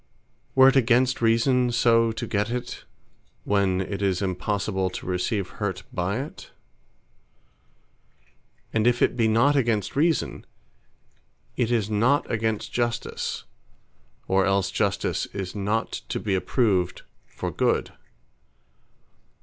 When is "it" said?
0.69-0.75, 2.49-2.85, 3.79-4.01, 6.23-6.49, 9.03-9.15, 11.55-11.69